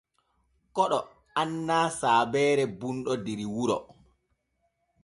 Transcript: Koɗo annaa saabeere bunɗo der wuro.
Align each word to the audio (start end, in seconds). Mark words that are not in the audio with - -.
Koɗo 0.75 0.99
annaa 1.41 1.85
saabeere 1.99 2.63
bunɗo 2.79 3.11
der 3.25 3.39
wuro. 3.53 3.77